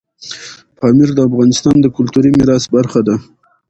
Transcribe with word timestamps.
پامیر 0.77 1.09
د 1.13 1.19
افغانستان 1.29 1.75
د 1.81 1.85
کلتوري 1.97 2.29
میراث 2.37 2.63
برخه 2.75 2.99
ده. 3.07 3.15